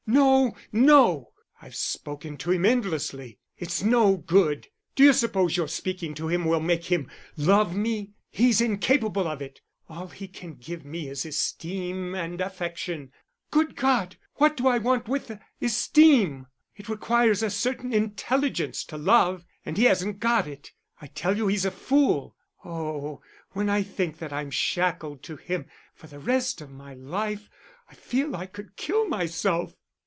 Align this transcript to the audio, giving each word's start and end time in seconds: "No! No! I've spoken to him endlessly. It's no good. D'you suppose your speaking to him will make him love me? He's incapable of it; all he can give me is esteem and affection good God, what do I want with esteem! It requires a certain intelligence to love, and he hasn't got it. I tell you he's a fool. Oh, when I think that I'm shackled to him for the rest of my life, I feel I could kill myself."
"No! 0.07 0.57
No! 0.73 1.31
I've 1.61 1.75
spoken 1.75 2.35
to 2.37 2.51
him 2.51 2.65
endlessly. 2.65 3.39
It's 3.57 3.81
no 3.81 4.17
good. 4.17 4.67
D'you 4.93 5.13
suppose 5.13 5.55
your 5.55 5.69
speaking 5.69 6.13
to 6.15 6.27
him 6.27 6.43
will 6.43 6.59
make 6.59 6.85
him 6.85 7.09
love 7.37 7.73
me? 7.77 8.11
He's 8.29 8.59
incapable 8.59 9.25
of 9.25 9.41
it; 9.41 9.61
all 9.87 10.07
he 10.07 10.27
can 10.27 10.55
give 10.55 10.83
me 10.83 11.07
is 11.07 11.25
esteem 11.25 12.13
and 12.13 12.41
affection 12.41 13.13
good 13.51 13.77
God, 13.77 14.17
what 14.35 14.57
do 14.57 14.67
I 14.67 14.79
want 14.79 15.07
with 15.07 15.31
esteem! 15.61 16.47
It 16.75 16.89
requires 16.89 17.41
a 17.41 17.49
certain 17.49 17.93
intelligence 17.93 18.83
to 18.85 18.97
love, 18.97 19.45
and 19.65 19.77
he 19.77 19.85
hasn't 19.85 20.19
got 20.19 20.45
it. 20.45 20.73
I 20.99 21.07
tell 21.07 21.37
you 21.37 21.47
he's 21.47 21.63
a 21.63 21.71
fool. 21.71 22.35
Oh, 22.65 23.21
when 23.51 23.69
I 23.69 23.81
think 23.81 24.17
that 24.17 24.33
I'm 24.33 24.51
shackled 24.51 25.23
to 25.23 25.37
him 25.37 25.67
for 25.95 26.07
the 26.07 26.19
rest 26.19 26.59
of 26.59 26.69
my 26.69 26.95
life, 26.95 27.49
I 27.89 27.93
feel 27.93 28.35
I 28.35 28.45
could 28.47 28.75
kill 28.75 29.07
myself." 29.07 29.77